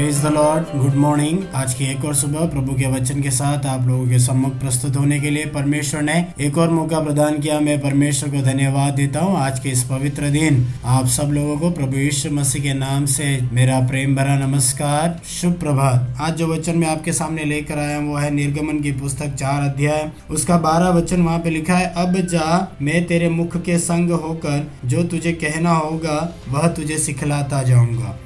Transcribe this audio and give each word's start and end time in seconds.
Praise 0.00 0.20
the 0.22 0.26
lord 0.26 0.66
good 0.76 0.94
morning 0.94 1.38
आज 1.54 1.72
की 1.74 1.84
एक 1.84 2.04
और 2.04 2.14
सुबह 2.14 2.44
प्रभु 2.50 2.74
के 2.74 2.86
वचन 2.90 3.20
के 3.22 3.30
साथ 3.30 3.66
आप 3.66 3.86
लोगों 3.86 4.06
के 4.08 4.18
सम्मुख 4.18 4.52
प्रस्तुत 4.52 4.96
होने 4.96 5.18
के 5.20 5.30
लिए 5.30 5.46
परमेश्वर 5.46 6.02
ने 6.02 6.14
एक 6.40 6.58
और 6.58 6.70
मौका 6.70 7.00
प्रदान 7.00 7.38
किया। 7.38 7.58
मैं 7.60 7.78
परमेश्वर 7.80 8.30
को 8.30 8.42
धन्यवाद 8.42 8.94
देता 8.94 9.20
हूँ 9.20 9.36
आज 9.38 9.58
के 9.60 9.68
इस 9.68 9.82
पवित्र 9.84 10.30
दिन। 10.30 10.64
आप 10.86 11.06
सब 11.06 11.32
लोगों 11.32 11.56
को 11.58 11.70
प्रभु 11.70 11.96
यीशु 11.96 12.30
मसीह 12.30 12.62
के 12.62 12.74
नाम 12.74 13.06
से 13.06 13.26
मेरा 13.52 13.80
प्रेम 13.88 14.14
भरा 14.16 14.38
नमस्कार। 14.38 15.20
शुभ 15.30 15.58
प्रभात। 15.60 16.16
आज 16.20 16.36
जो 16.36 16.46
वचन 16.46 16.78
मैं 16.78 16.88
आपके 16.88 17.12
सामने 17.12 17.44
लेकर 17.44 17.78
आया 17.78 17.96
हूँ, 17.96 18.08
वो 18.08 18.16
है 18.16 18.30
निर्गमन 18.30 18.80
की 18.80 18.92
पुस्तक 18.92 19.34
चार 19.34 19.68
अध्याय। 19.68 20.10
उसका 20.30 20.58
बारह 20.60 20.88
वचन 20.98 21.22
वहाँ 21.22 21.38
पे 21.38 21.50
लिखा 21.50 21.76
है, 21.76 21.92
अब 21.96 22.16
जा, 22.28 22.76
मैं 22.82 23.04
तेरे 23.04 23.28
मुख 23.28 23.56
के 23.60 23.78
संग 23.80 24.10
होकर 24.22 24.66
जो 24.86 25.04
तुझे 25.04 25.32
कहना 25.44 25.76
होगा, 25.76 26.18
वह 26.48 26.68
तुझे 26.72 26.98
सिखलाता 26.98 27.62
जाऊँगा। 27.62 28.18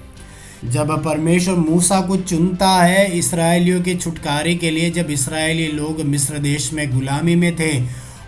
जब 0.64 0.91
परमेश्वर 1.04 1.54
मूसा 1.54 2.00
को 2.00 2.16
चुनता 2.16 2.68
है 2.77 3.06
इसराइलियों 3.18 3.80
के 3.82 3.95
छुटकारे 3.95 4.54
के 4.54 4.70
लिए, 4.70 4.90
जब 4.90 5.10
इसराइली 5.10 5.66
लोग 5.68 6.00
मिस्र 6.00 6.38
देश 6.38 6.73
में 6.73 6.90
गुलामी 6.95 7.34
में 7.34 7.54
थे 7.56 7.73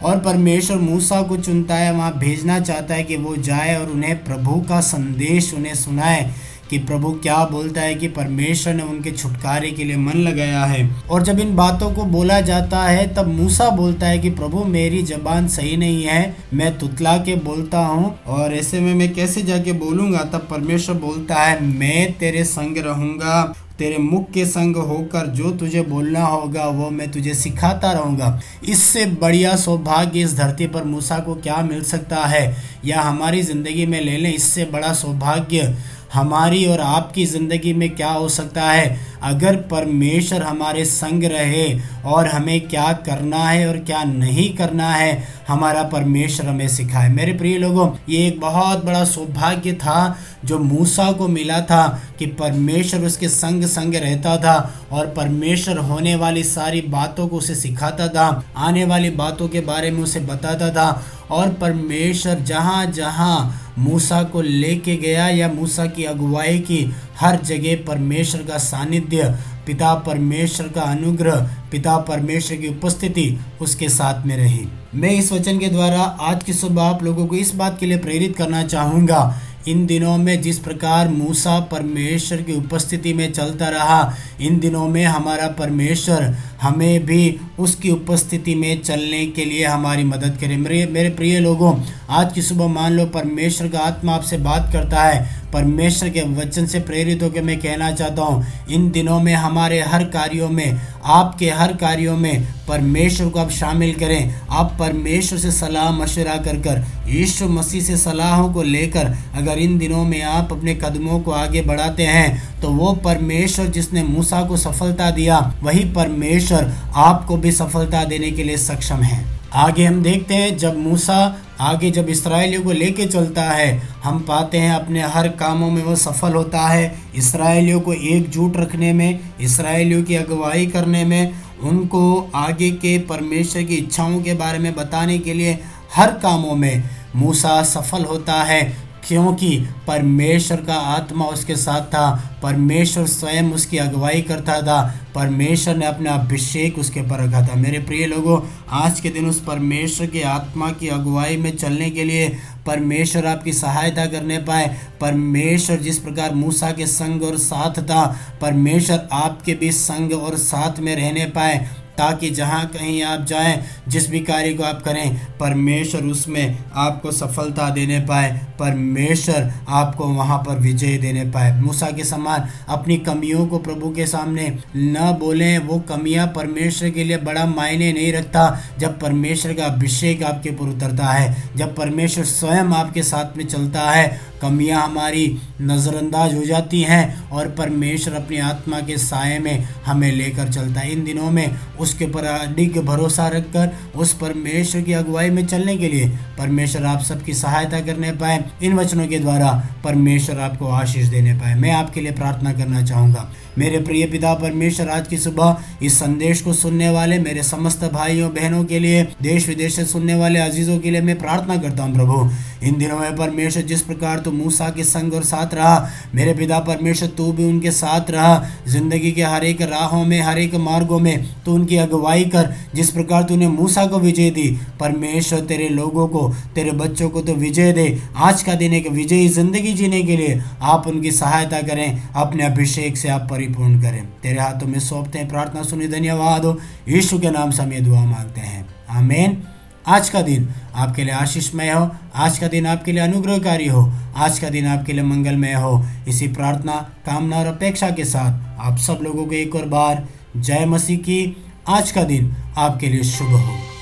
और 0.02 0.18
परमेश्वर 0.18 0.76
मूसा 0.76 1.20
को 1.22 1.36
चुनता 1.36 1.74
है, 1.74 1.92
वहाँ 1.92 2.18
भेजना 2.18 2.58
चाहता 2.60 2.94
है 2.94 3.04
कि 3.04 3.16
वो 3.16 3.36
जाए 3.36 3.76
और 3.76 3.90
उन्हें 3.90 4.24
प्रभु 4.24 4.60
का 4.68 4.80
संदेश 4.80 5.52
उन्हें 5.54 5.74
सुनाए। 5.74 6.30
कि 6.70 6.78
प्रभु 6.78 7.10
क्या 7.12 7.36
बोलता 7.44 7.80
है 7.80 7.94
कि 7.94 8.08
परमेश्वर 8.08 8.74
ने 8.74 8.82
उनके 8.82 9.10
छुटकारे 9.10 9.70
के 9.70 9.84
लिए 9.84 9.96
मन 9.96 10.18
लगाया 10.18 10.64
है। 10.64 10.88
और 11.10 11.22
जब 11.22 11.40
इन 11.40 11.54
बातों 11.56 11.90
को 11.90 12.04
बोला 12.04 12.40
जाता 12.40 12.82
है, 12.82 13.06
तब 13.14 13.28
मूसा 13.28 13.68
बोलता 13.70 14.06
है 14.06 14.18
कि 14.18 14.30
प्रभु, 14.30 14.64
मेरी 14.64 15.02
जबान 15.02 15.48
सही 15.48 15.76
नहीं 15.76 16.02
है, 16.04 16.36
मैं 16.54 16.78
तुतला 16.78 17.16
के 17.18 17.34
बोलता 17.34 17.78
हूँ 17.78 18.14
और 18.26 18.54
ऐसे 18.54 18.80
में 18.80 18.94
मैं 18.94 19.12
कैसे 19.14 19.42
जाके 19.42 19.72
बोलूँगा? 19.72 20.24
तब 20.24 20.46
परमेश्वर 20.50 20.96
बोलता 20.96 21.34
है, 21.34 21.62
मैं 21.64 22.12
तेरे 22.12 22.44
संग 22.44 22.78
रहूँगा, 22.78 23.54
तेरे 23.78 23.98
मुख 23.98 24.30
के 24.30 24.44
संग 24.46 24.76
होकर 24.76 25.26
जो 25.26 25.50
तुझे 25.50 25.80
बोलना 25.82 26.22
होगा, 26.22 26.66
वो 26.66 26.90
मैं 26.90 27.10
तुझे 27.10 27.34
सिखाता 27.34 27.90
रहूँगा। 27.92 28.40
इससे 28.68 29.04
बढ़िया 29.06 29.56
सौभाग्य 29.56 30.20
इस 30.20 30.36
धरती 30.36 30.66
पर 30.66 30.84
मूसा 30.84 31.18
को 31.18 31.34
क्या 31.34 31.56
मिल 31.62 31.82
सकता 31.82 32.24
है? 32.26 32.56
या 32.84 33.00
हमारी 33.00 33.42
ज़िंदगी 33.42 33.86
में 33.86 34.00
ले 34.00 34.16
लें, 34.16 34.34
इससे 34.34 34.64
बड़ा 34.64 34.92
सौभाग्य 34.92 35.74
हमारी 36.14 36.64
और 36.66 36.80
आपकी 36.80 37.24
ज़िंदगी 37.26 37.72
में 37.72 37.88
क्या 37.90 38.10
हो 38.10 38.28
सकता 38.28 38.62
है? 38.62 39.14
अगर 39.22 39.56
परमेश्वर 39.70 40.42
हमारे 40.42 40.84
संग 40.84 41.24
रहे 41.24 41.64
और 42.06 42.26
हमें 42.26 42.68
क्या 42.68 42.92
करना 43.06 43.38
है 43.38 43.66
और 43.68 43.78
क्या 43.78 44.02
नहीं 44.04 44.48
करना 44.56 44.90
है, 44.90 45.24
हमारा 45.48 45.82
परमेश्वर 45.84 46.46
हमें 46.46 46.68
सिखाए। 46.68 47.08
मेरे 47.08 47.32
प्रिय 47.32 47.58
लोगों, 47.58 47.90
ये 48.08 48.26
एक 48.26 48.40
बहुत 48.40 48.84
बड़ा 48.84 49.04
सौभाग्य 49.04 49.72
था 49.74 50.16
जो 50.44 50.58
मूसा 50.58 51.10
को 51.12 51.28
मिला 51.28 51.60
था 51.60 51.86
कि 52.18 52.26
परमेश्वर 52.36 53.04
उसके 53.04 53.28
संग 53.28 53.64
संग 53.66 53.94
रहता 53.94 54.36
था 54.36 54.56
और 54.92 55.06
परमेश्वर 55.06 55.78
होने 55.78 56.14
वाली 56.16 56.42
सारी 56.44 56.80
बातों 56.80 57.28
को 57.28 57.36
उसे 57.36 57.54
सिखाता 57.54 58.08
था, 58.08 58.44
आने 58.56 58.84
वाली 58.84 59.10
बातों 59.12 59.48
के 59.48 59.60
बारे 59.62 59.90
में 59.90 60.02
उसे 60.02 60.20
बताता 60.20 60.70
था 60.70 61.02
और 61.30 61.52
परमेश्वर 61.52 62.40
जहाँ 62.40 62.86
जहाँ 62.86 63.62
मूसा 63.78 64.22
को 64.22 64.40
लेके 64.40 64.96
गया 64.96 65.28
या 65.28 65.48
मूसा 65.48 65.86
की 65.86 66.04
अगुवाई 66.04 66.58
की, 66.58 66.94
हर 67.20 67.36
जगह 67.36 67.84
परमेश्वर 67.86 68.42
का 68.42 68.58
सानिध्य, 68.58 69.36
पिता 69.66 69.94
परमेश्वर 69.94 70.68
का 70.68 70.82
अनुग्रह, 70.82 71.50
पिता 71.72 71.96
परमेश्वर 71.98 72.56
की 72.56 72.68
उपस्थिति 72.68 73.38
उसके 73.60 73.88
साथ 73.88 74.26
में 74.26 74.36
रही। 74.36 74.66
मैं 74.94 75.10
इस 75.10 75.32
वचन 75.32 75.58
के 75.58 75.68
द्वारा 75.68 76.02
आज 76.02 76.44
की 76.44 76.52
सुबह 76.52 76.82
आप 76.82 77.02
लोगों 77.02 77.26
को 77.26 77.36
इस 77.36 77.54
बात 77.54 77.78
के 77.80 77.86
लिए 77.86 77.98
प्रेरित 77.98 78.36
करना 78.36 78.62
चाहूँगा 78.62 79.40
इन 79.68 79.86
दिनों 79.86 80.16
में 80.18 80.40
जिस 80.42 80.58
प्रकार 80.58 81.08
मूसा 81.08 81.58
परमेश्वर 81.60 82.42
की 82.42 82.52
उपस्थिति 82.52 83.12
में 83.12 83.32
चलता 83.32 83.68
रहा, 83.68 84.14
इन 84.40 84.58
दिनों 84.58 84.88
में 84.88 85.04
हमारा 85.04 85.48
परमेश्वर 85.48 86.36
हमें 86.62 87.06
भी 87.06 87.40
उसकी 87.58 87.90
उपस्थिति 87.90 88.54
में 88.54 88.82
चलने 88.82 89.26
के 89.26 89.44
लिए 89.44 89.64
हमारी 89.64 90.04
मदद 90.04 90.38
करे। 90.40 90.56
मेरे 90.56 90.86
मेरे 90.86 91.10
प्रिय 91.10 91.40
लोगों, 91.40 91.74
आज 92.10 92.32
की 92.32 92.42
सुबह 92.42 92.66
मान 92.66 92.92
लो 92.92 93.06
परमेश्वर 93.06 93.68
का 93.68 93.78
आत्मा 93.78 94.14
आपसे 94.14 94.36
बात 94.38 94.70
करता 94.72 95.02
है। 95.02 95.45
परमेश्वर 95.56 96.08
के 96.08 96.22
वचन 96.34 96.66
से 96.66 96.78
प्रेरित 96.80 97.22
होकर 97.22 97.42
मैं 97.42 97.56
कहना 97.58 97.90
चाहता 97.92 98.22
हूँ, 98.22 98.44
इन 98.70 98.90
दिनों 98.90 99.20
में 99.20 99.34
हमारे 99.34 99.80
हर 99.82 100.02
कार्यों 100.06 100.48
में, 100.48 100.80
आपके 101.04 101.48
हर 101.50 101.72
कार्यों 101.76 102.16
में 102.16 102.46
परमेश्वर 102.68 103.28
को 103.28 103.38
आप 103.40 103.50
शामिल 103.50 103.94
करें। 103.94 104.34
आप 104.50 104.76
परमेश्वर 104.78 105.38
से 105.38 105.50
सलाह 105.52 105.90
मशवरा 105.92 106.36
कर 106.44 106.56
कर, 106.58 106.82
यीशु 107.08 107.48
मसीह 107.48 107.82
से 107.82 107.96
सलाहों 107.96 108.52
को 108.54 108.62
लेकर 108.64 109.14
अगर 109.34 109.58
इन 109.58 109.78
दिनों 109.78 110.04
में 110.04 110.20
आप 110.24 110.52
अपने 110.52 110.74
कदमों 110.74 111.20
को 111.20 111.30
आगे 111.32 111.62
बढ़ाते 111.62 112.02
हैं 112.04 112.60
तो 112.60 112.70
वो 112.72 112.92
परमेश्वर 113.04 113.66
जिसने 113.68 114.02
मूसा 114.02 114.42
को 114.42 114.56
सफलता 114.58 115.10
दिया, 115.12 115.38
वही 115.62 115.84
परमेश्वर 115.94 116.72
आपको 116.96 117.36
भी 117.36 117.52
सफलता 117.54 118.04
देने 118.04 118.30
के 118.30 118.44
लिए 118.44 118.56
सक्षम 118.58 119.02
है। 119.02 119.24
आगे 119.56 119.84
हम 119.84 120.02
देखते 120.02 120.34
हैं, 120.34 120.56
जब 120.58 120.78
मूसा 120.78 121.36
आगे 121.60 121.90
जब 121.90 122.08
इसराइलियों 122.08 122.62
को 122.62 122.72
लेके 122.72 123.06
चलता 123.06 123.42
है, 123.42 123.78
हम 124.02 124.18
पाते 124.20 124.58
हैं 124.58 124.72
अपने 124.72 125.02
हर 125.02 125.28
कामों 125.28 125.70
में 125.70 125.82
वो 125.84 125.94
सफल 125.96 126.34
होता 126.34 126.66
है। 126.68 126.94
इसराइलियों 127.16 127.80
को 127.80 127.92
एकजुट 127.92 128.56
रखने 128.56 128.92
में, 128.92 129.20
इसराइलियों 129.40 130.02
की 130.02 130.14
अगुवाई 130.14 130.66
करने 130.66 131.04
में, 131.04 131.32
उनको 131.62 132.30
आगे 132.34 132.70
के 132.70 132.98
परमेश्वर 132.98 133.62
की 133.62 133.74
इच्छाओं 133.74 134.20
के 134.22 134.34
बारे 134.34 134.58
में 134.58 134.74
बताने 134.74 135.18
के 135.18 135.34
लिए 135.34 135.58
हर 135.94 136.12
कामों 136.12 136.56
में 136.56 136.82
मूसा 137.16 137.62
सफल 137.62 138.04
होता 138.04 138.42
है। 138.42 138.85
क्योंकि 139.08 139.68
परमेश्वर 139.86 140.56
का 140.56 140.74
आत्मा 140.74 141.24
उसके 141.24 141.56
साथ 141.56 141.80
था, 141.80 142.38
परमेश्वर 142.42 143.06
स्वयं 143.06 143.52
उसकी 143.52 143.78
अगुवाई 143.78 144.22
करता 144.22 144.62
था, 144.62 145.00
परमेश्वर 145.14 145.76
ने 145.76 145.86
अपना 145.86 146.10
अभिषेक 146.10 146.78
उसके 146.78 147.02
पर 147.02 147.24
रखा 147.24 147.42
था। 147.42 147.54
मेरे 147.54 147.78
प्रिय 147.78 148.06
लोगों, 148.06 148.40
आज 148.70 149.00
के 149.00 149.10
दिन 149.10 149.28
उस 149.28 149.40
परमेश्वर 149.40 150.06
के 150.06 150.22
आत्मा 150.22 150.70
की 150.70 150.88
अगुवाई 150.88 151.36
में 151.36 151.56
चलने 151.56 151.90
के 151.90 152.04
लिए 152.04 152.28
परमेश्वर 152.66 153.26
आपकी 153.26 153.52
सहायता 153.52 154.06
करने 154.06 154.38
पाए। 154.38 154.76
परमेश्वर 155.00 155.76
जिस 155.76 155.98
प्रकार 155.98 156.34
मूसा 156.34 156.70
के 156.70 156.86
संग 156.86 157.22
और 157.22 157.38
साथ 157.38 157.82
था, 157.82 158.16
परमेश्वर 158.40 159.08
आपके 159.12 159.54
भी 159.54 159.72
संग 159.72 160.12
और 160.12 160.36
साथ 160.36 160.80
में 160.80 160.96
रहने 160.96 161.24
पाए। 161.24 161.70
ताकि 161.98 162.30
जहाँ 162.30 162.66
कहीं 162.66 163.02
आप 163.02 163.24
जाएँ, 163.24 163.62
जिस 163.88 164.10
भी 164.10 164.20
कार्य 164.20 164.52
को 164.52 164.62
आप 164.62 164.82
करें, 164.82 165.16
परमेश्वर 165.40 166.02
उसमें 166.02 166.58
आपको 166.74 167.12
सफलता 167.12 167.70
देने 167.70 168.00
पाए, 168.00 168.40
परमेश्वर 168.58 169.52
आपको 169.68 170.04
वहाँ 170.04 170.38
पर 170.38 170.58
विजय 170.58 170.96
देने 170.98 171.24
पाए। 171.24 171.60
मूसा 171.60 171.86
के 171.86 172.04
समान 172.04 172.48
अपनी 172.68 172.96
कमियों 172.96 173.46
को 173.46 173.58
प्रभु 173.58 173.90
के 173.90 174.06
सामने 174.06 174.58
न 174.76 175.16
बोलें, 175.20 175.58
वो 175.58 175.78
कमियाँ 175.78 176.26
परमेश्वर 176.26 176.90
के 176.90 177.04
लिए 177.04 177.16
बड़ा 177.16 177.46
मायने 177.46 177.92
नहीं 177.92 178.12
रखता। 178.12 178.60
जब 178.78 179.00
परमेश्वर 179.00 179.52
का 179.52 179.64
अभिषेक 179.64 180.22
आपके 180.22 180.50
ऊपर 180.50 180.68
उतरता 180.68 181.06
है, 181.06 181.36
जब 181.56 181.76
परमेश्वर 181.76 182.24
स्वयं 182.24 182.72
आपके 182.72 183.02
साथ 183.02 183.36
में 183.36 183.46
चलता 183.46 183.90
है 183.90 184.20
कमियाँ 184.42 184.82
हमारी 184.82 185.26
नज़रअंदाज 185.60 186.34
हो 186.34 186.44
जाती 186.44 186.82
हैं 186.82 187.28
और 187.30 187.48
परमेश्वर 187.50 188.14
अपनी 188.14 188.38
आत्मा 188.38 188.80
के 188.80 188.98
साय 188.98 189.38
में 189.38 189.68
हमें 189.86 190.10
लेकर 190.12 190.52
चलता 190.52 190.80
है। 190.80 190.92
इन 190.92 191.04
दिनों 191.04 191.30
में 191.30 191.56
उसके 191.80 192.06
पर 192.06 192.24
अधिक 192.24 192.78
भरोसा 192.78 193.28
रखकर, 193.28 193.70
उस 193.96 194.12
परमेश्वर 194.14 194.82
की 194.82 194.92
अगुवाई 194.92 195.30
में 195.30 195.46
चलने 195.46 195.76
के 195.76 195.88
लिए 195.88 196.08
परमेश्वर 196.38 196.84
आप 196.84 197.02
सबकी 197.02 197.34
सहायता 197.34 197.80
करने 197.80 198.12
पाए। 198.12 198.44
इन 198.62 198.74
वचनों 198.74 199.06
के 199.08 199.18
द्वारा 199.18 199.50
परमेश्वर 199.84 200.40
आपको 200.40 200.68
आशीष 200.72 201.06
देने 201.06 201.34
पाए। 201.34 201.54
मैं 201.54 201.72
आपके 201.72 202.00
लिए 202.00 202.12
प्रार्थना 202.12 202.52
करना 202.52 202.84
चाहूँगा। 202.84 203.30
मेरे 203.58 203.78
प्रिय 203.80 204.04
पिता 204.06 204.32
परमेश्वर, 204.34 204.88
आज 204.88 205.06
की 205.08 205.18
सुबह 205.18 205.62
इस 205.82 205.94
संदेश 205.98 206.40
को 206.42 206.52
सुनने 206.52 206.88
वाले 206.90 207.18
मेरे 207.18 207.42
समस्त 207.42 207.84
भाइयों, 207.84 208.28
बहनों 208.30 208.64
के 208.64 208.78
लिए, 208.78 209.02
देश 209.22 209.46
विदेश 209.48 209.76
से 209.76 209.84
सुनने 209.84 210.14
वाले 210.14 210.38
अजीजों 210.38 210.78
के 210.78 210.90
लिए 210.90 211.00
मैं 211.00 211.18
प्रार्थना 211.18 211.56
करता 211.56 211.82
हूँ, 211.82 211.94
प्रभु। 211.94 212.66
इन 212.66 212.76
दिनों 212.78 212.98
में 212.98 213.16
परमेश्वर 213.16 213.62
जिस 213.62 213.82
प्रकार 213.82 214.18
तू 214.18 214.30
मूसा 214.32 214.68
के 214.70 214.84
संग 214.84 215.14
और 215.14 215.22
साथ 215.22 215.54
रहा, 215.54 215.88
मेरे 216.14 216.34
पिता 216.34 216.58
परमेश्वर, 216.58 217.08
तू 217.08 217.30
भी 217.32 217.44
उनके 217.44 217.70
साथ 217.70 218.10
रहा। 218.10 218.44
ज़िंदगी 218.68 219.12
के 219.12 219.22
हर 219.22 219.44
एक 219.44 219.62
राहों 219.62 220.04
में, 220.04 220.20
हर 220.20 220.38
एक 220.38 220.54
मार्गों 220.56 220.98
में 221.00 221.26
तू 221.44 221.54
उनकी 221.54 221.76
अगुवाई 221.76 222.24
कर, 222.26 222.52
जिस 222.74 222.90
प्रकार 222.90 223.22
तूने 223.22 223.48
मूसा 223.48 223.86
को 223.86 223.98
विजय 223.98 224.30
दी, 224.30 224.48
परमेश्वर 224.80 225.40
तेरे 225.40 225.68
लोगों 225.70 226.06
को, 226.08 226.28
तेरे 226.54 226.72
बच्चों 226.74 227.10
को 227.10 227.20
तो 227.20 227.34
विजय 227.36 227.72
दे। 227.72 227.86
आज 228.16 228.42
का 228.42 228.54
दिन 228.54 228.74
एक 228.74 228.90
विजयी 228.90 229.28
ज़िंदगी 229.30 229.72
जीने 229.72 230.02
के 230.02 230.16
लिए 230.16 230.40
आप 230.62 230.86
उनकी 230.86 231.12
सहायता 231.12 231.62
करें, 231.62 232.02
अपने 232.16 232.44
अभिषेक 232.44 232.96
से 232.96 233.08
आप 233.08 233.26
परिपूर्ण 233.46 233.82
करें। 233.82 234.06
तेरे 234.22 234.40
हाथों 234.40 234.66
में 234.66 234.78
सौंपते 234.80 235.18
हैं 235.18 235.28
प्रार्थना 235.28 235.62
सुनी 235.62 235.88
धन्यवाद। 235.88 236.44
हो 236.44 236.58
यीशु 236.88 237.18
के 237.18 237.30
नाम 237.30 237.50
से 237.50 237.62
हम 237.62 237.72
ये 237.72 237.80
दुआ 237.80 238.04
मांगते 238.04 238.40
हैं। 238.40 238.66
आमेन। 238.90 239.42
आज 239.86 240.08
का 240.08 240.22
दिन 240.22 240.48
आपके 240.74 241.04
लिए 241.04 241.14
आशीषमय 241.14 241.70
हो। 241.70 241.90
आज 242.14 242.38
का 242.38 242.48
दिन 242.48 242.66
आपके 242.66 242.92
लिए 242.92 243.02
अनुग्रहकारी 243.02 243.68
हो। 243.68 243.92
आज 244.16 244.38
का 244.38 244.48
दिन 244.48 244.66
आपके 244.66 244.92
लिए 244.92 245.04
मंगलमय 245.04 245.52
हो। 245.52 245.84
इसी 246.08 246.28
प्रार्थना, 246.28 246.90
कामना 247.06 247.36
और 247.36 247.46
अपेक्षा 247.46 247.90
के 247.90 248.04
साथ 248.04 248.60
आप 248.60 248.78
सब 248.78 248.98
लोगों 249.02 249.26
को 249.26 249.32
एक 249.32 249.54
और 249.54 249.64
बार 249.64 250.06
जय 250.36 250.64
मसीह 250.66 250.98
की। 250.98 251.36
आज 251.68 251.90
का 251.90 252.02
दिन 252.02 252.34
आपके 252.56 252.88
लिए 252.88 253.02
शुभ 253.02 253.28
हो। 253.28 253.75